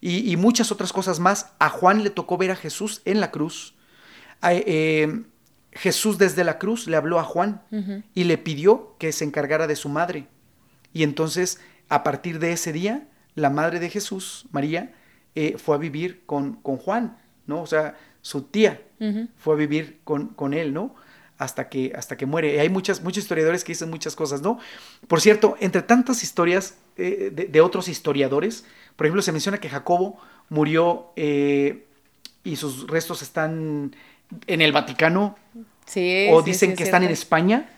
[0.00, 1.52] Y, muchas otras cosas más.
[1.58, 3.74] A Juan le tocó ver a Jesús en la cruz.
[4.42, 5.24] Eh,
[5.72, 7.62] Jesús desde la cruz le habló a Juan
[8.14, 10.26] y le pidió que se encargara de su madre.
[10.92, 14.94] Y entonces, a partir de ese día, la madre de Jesús, María,
[15.34, 17.18] eh, fue a vivir con, con Juan.
[17.46, 17.62] ¿No?
[17.62, 18.82] O sea, su tía
[19.36, 20.94] fue a vivir con, con, él, ¿no?
[21.38, 22.54] Hasta que, hasta que muere.
[22.54, 24.58] Y hay muchas, muchos historiadores que dicen muchas cosas, ¿no?
[25.06, 28.64] Por cierto, entre tantas historias eh, de, otros historiadores,
[28.96, 31.84] por ejemplo, se menciona que Jacobo murió eh,
[32.42, 33.94] y sus restos están
[34.46, 35.36] en el Vaticano.
[35.84, 37.68] Sí, o dicen que están en España,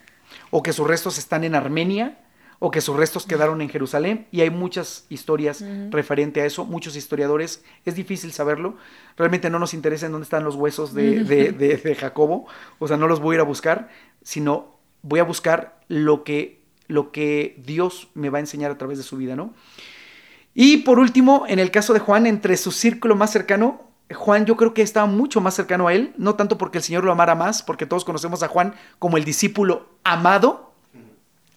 [0.51, 2.19] o que sus restos están en Armenia,
[2.59, 6.97] o que sus restos quedaron en Jerusalén y hay muchas historias referente a eso, muchos
[6.97, 8.77] historiadores, es difícil saberlo,
[9.17, 12.47] realmente no nos interesa en dónde están los huesos de, de, Jacobo,
[12.79, 13.89] o sea, no los voy a ir a buscar,
[14.23, 18.97] sino voy a buscar lo que lo que Dios me va a enseñar a través
[18.97, 19.53] de su vida, ¿no?
[20.55, 24.57] Y por último, en el caso de Juan, entre su círculo más cercano, Juan yo
[24.57, 27.35] creo que estaba mucho más cercano a él, no tanto porque el Señor lo amara
[27.35, 30.68] más, porque todos conocemos a Juan como el discípulo amado.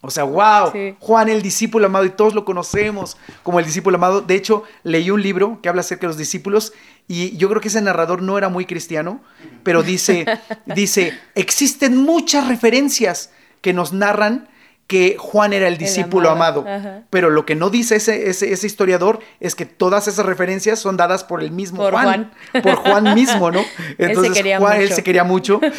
[0.03, 4.21] O sea, wow, Juan el discípulo amado y todos lo conocemos como el discípulo amado.
[4.21, 6.73] De hecho, leí un libro que habla acerca de los discípulos
[7.07, 9.21] y yo creo que ese narrador no era muy cristiano,
[9.61, 10.25] pero dice,
[10.65, 13.29] dice, existen muchas referencias
[13.61, 14.49] que nos narran
[14.91, 16.65] que Juan era el discípulo amado.
[17.09, 21.23] Pero lo que no dice ese, ese, historiador es que todas esas referencias son dadas
[21.23, 23.61] por el mismo Juan, Por Juan mismo, ¿no?
[23.97, 25.61] Entonces, él se Juan, él se quería mucho.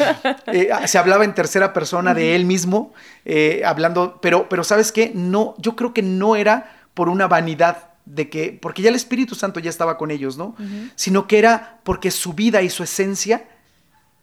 [0.47, 2.93] Eh, se hablaba en tercera persona de él mismo,
[3.25, 5.11] eh, hablando, pero, pero ¿sabes qué?
[5.13, 9.35] No, yo creo que no era por una vanidad de que, porque ya el Espíritu
[9.35, 10.55] Santo ya estaba con ellos, ¿no?
[10.95, 13.45] Sino que era porque su vida y su esencia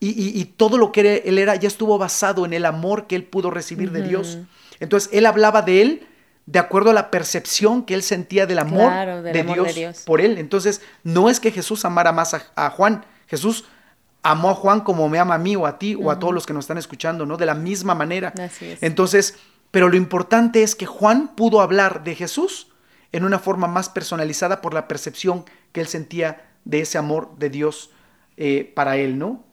[0.01, 3.51] y, todo lo que él era ya estuvo basado en el amor que él pudo
[3.51, 4.39] recibir de Dios.
[4.81, 6.07] Entonces él hablaba de él
[6.47, 9.43] de acuerdo a la percepción que él sentía del amor, de,
[9.75, 10.39] Dios por él.
[10.39, 13.67] Entonces no es que Jesús amara más a, Juan, Jesús
[14.23, 16.47] amó a Juan como me ama a mí o a ti o a todos los
[16.47, 17.37] que nos están escuchando, ¿no?
[17.37, 18.33] De la misma manera.
[18.37, 18.83] Así es.
[18.83, 19.37] Entonces,
[19.71, 22.69] pero lo importante es que Juan pudo hablar de Jesús
[23.13, 27.51] en una forma más personalizada por la percepción que él sentía de ese amor de
[27.51, 27.91] Dios
[28.37, 29.45] eh, para él, ¿no?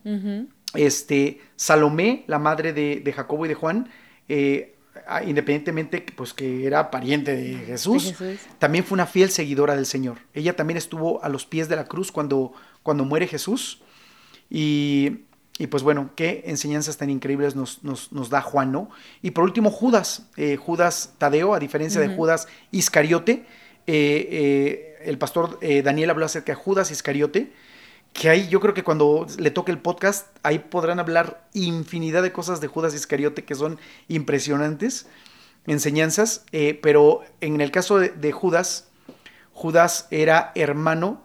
[0.74, 3.90] Este, Salomé, la madre de, Jacobo y de Juan,
[4.30, 4.77] eh,
[5.26, 8.14] independientemente pues que era pariente de Jesús,
[8.60, 10.20] también fue una fiel seguidora del Señor.
[10.34, 13.82] Ella también estuvo a los pies de la cruz cuando, cuando muere Jesús.
[14.50, 15.26] Y,
[15.70, 18.90] pues bueno, qué enseñanzas tan increíbles nos, nos, da Juan, ¿no?
[19.22, 23.46] Y por último, Judas, eh, Judas Tadeo, a diferencia de Judas Iscariote,
[23.88, 27.52] eh, eh, el pastor Daniel habló acerca de Judas Iscariote,
[28.18, 32.32] que ahí yo creo que cuando le toque el podcast, ahí podrán hablar infinidad de
[32.32, 33.78] cosas de Judas Iscariote que son
[34.08, 35.06] impresionantes,
[35.68, 38.90] enseñanzas, eh, pero en el caso de, Judas,
[39.54, 41.22] Judas era hermano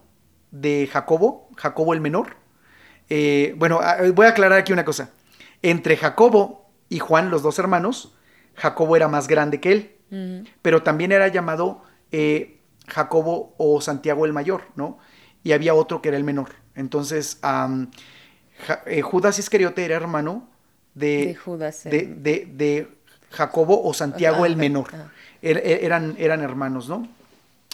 [0.51, 2.37] de Jacobo, Jacobo el menor.
[3.09, 5.13] Eh, bueno, ah, voy a aclarar aquí una cosa.
[5.63, 8.13] Entre Jacobo y Juan, los dos hermanos,
[8.55, 9.97] Jacobo era más grande que él,
[10.61, 14.99] pero también era llamado eh, Jacobo o Santiago el mayor, ¿no?
[15.45, 16.51] Y había otro que era el menor.
[16.75, 17.41] Entonces,
[18.87, 20.49] eh, Judas Iscariote era hermano
[20.95, 21.37] de,
[21.85, 22.89] de,
[23.31, 24.89] Jacobo o Santiago el menor.
[25.41, 27.09] Er, er, eran, eran hermanos, ¿no?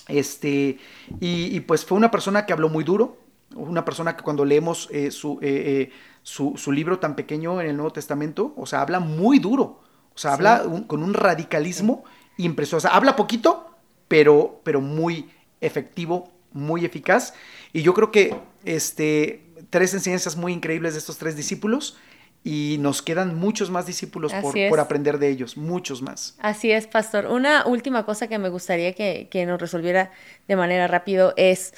[0.08, 0.78] Este,
[1.20, 3.18] y, pues fue una persona que habló muy duro,
[3.54, 5.10] una persona que cuando leemos eh,
[5.42, 9.80] eh, su, su, libro tan pequeño en el Nuevo Testamento, o sea, habla muy duro,
[10.14, 12.04] o sea, habla con un radicalismo
[12.38, 13.66] impresionante, o sea, habla poquito,
[14.08, 17.34] pero, pero muy efectivo, muy eficaz.
[17.72, 21.96] Y yo creo que este, tres enseñanzas muy increíbles de estos tres discípulos
[22.44, 26.36] y nos quedan muchos más discípulos por, aprender de ellos, muchos más.
[26.38, 27.26] Así es, pastor.
[27.26, 30.12] Una última cosa que me gustaría que, nos resolviera
[30.46, 31.74] de manera rápido es,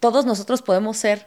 [0.00, 1.26] todos nosotros podemos ser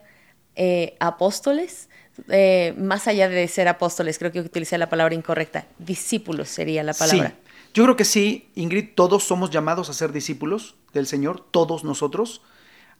[0.55, 1.89] eh, apóstoles,
[2.29, 6.93] eh, más allá de ser apóstoles, creo que utilicé la palabra incorrecta, discípulos sería la
[6.93, 7.29] palabra.
[7.29, 11.83] Sí, yo creo que sí, Ingrid, todos somos llamados a ser discípulos del Señor, todos
[11.83, 12.43] nosotros.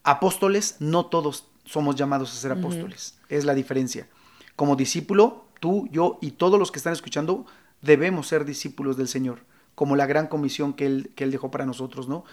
[0.04, 3.18] Apóstoles, no todos somos llamados a ser apóstoles.
[3.30, 4.08] Es la diferencia.
[4.56, 7.46] Como discípulo, tú, yo y todos los que están escuchando
[7.82, 9.40] debemos ser discípulos del Señor,
[9.76, 12.26] como la gran comisión que Él, que él dejó para nosotros, ¿no?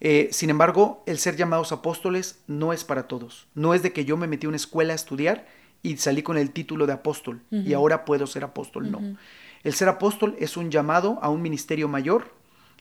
[0.00, 3.48] Eh, sin embargo, el ser llamados apóstoles no es para todos.
[3.54, 5.46] No es de que yo me metí a una escuela a estudiar
[5.82, 8.90] y salí con el título de apóstol y ahora puedo ser apóstol.
[8.90, 9.00] No.
[9.62, 12.32] El ser apóstol es un llamado a un ministerio mayor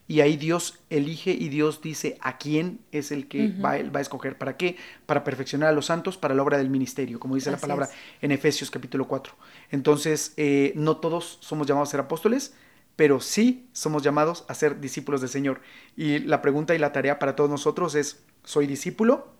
[0.09, 4.01] y ahí Dios elige y Dios dice a quién es el que va, va, a
[4.01, 4.39] escoger.
[4.39, 4.75] ¿Para qué?
[5.05, 7.87] Para perfeccionar a los santos para la obra del ministerio, como dice la palabra
[8.19, 9.31] en Efesios capítulo 4.
[9.69, 12.55] Entonces, eh, no todos somos llamados a ser apóstoles,
[12.95, 15.61] pero sí somos llamados a ser discípulos del Señor.
[15.95, 19.31] Y la pregunta y la tarea para todos nosotros es, ¿soy discípulo?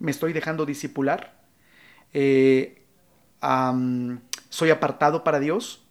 [0.00, 1.40] ¿Me estoy dejando discipular?
[2.12, 2.82] Eh,
[4.48, 5.86] ¿Soy apartado para Dios?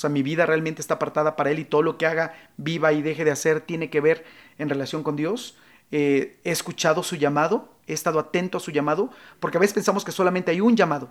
[0.00, 2.90] O sea, mi vida realmente está apartada para Él y todo lo que haga, viva
[2.94, 4.24] y deje de hacer, tiene que ver
[4.56, 5.58] en relación con Dios.
[5.92, 9.10] Eh, he escuchado su llamado, he estado atento a su llamado,
[9.40, 11.10] porque a veces pensamos que solamente hay un llamado,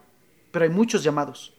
[0.50, 1.54] pero hay muchos llamados.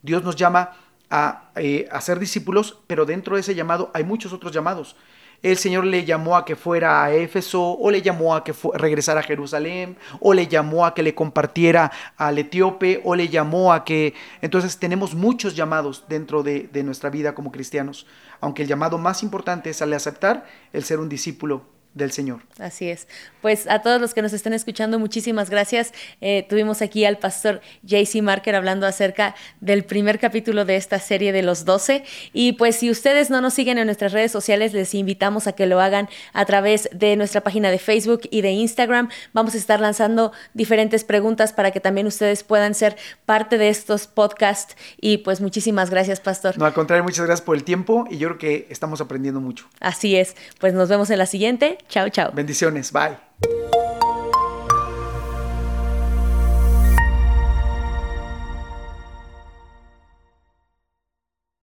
[0.00, 0.76] Dios nos llama
[1.10, 4.94] a, eh, a ser discípulos, pero dentro de ese llamado hay muchos otros llamados
[5.42, 9.20] el Señor le llamó a que fuera a Éfeso, o le llamó a que regresara
[9.20, 13.84] a Jerusalén, o le llamó a que le compartiera al etíope, o le llamó a
[13.84, 14.14] que...
[14.40, 18.06] Entonces tenemos muchos llamados dentro de, nuestra vida como cristianos,
[18.40, 22.42] aunque el llamado más importante es al aceptar el ser un discípulo del Señor.
[22.58, 23.08] Así es.
[23.40, 25.92] Pues a todos los que nos estén escuchando, muchísimas gracias.
[26.20, 31.32] Eh, tuvimos aquí al pastor JC Marker hablando acerca del primer capítulo de esta serie
[31.32, 32.04] de los 12.
[32.34, 35.66] Y pues si ustedes no nos siguen en nuestras redes sociales, les invitamos a que
[35.66, 39.08] lo hagan a través de nuestra página de Facebook y de Instagram.
[39.32, 44.06] Vamos a estar lanzando diferentes preguntas para que también ustedes puedan ser parte de estos
[44.06, 44.76] podcasts.
[45.00, 46.58] Y pues muchísimas gracias, pastor.
[46.58, 49.66] No, al contrario, muchas gracias por el tiempo y yo creo que estamos aprendiendo mucho.
[49.80, 50.36] Así es.
[50.60, 51.78] Pues nos vemos en la siguiente.
[51.88, 52.32] Chao, chao.
[52.32, 52.90] Bendiciones.
[52.92, 53.16] Bye.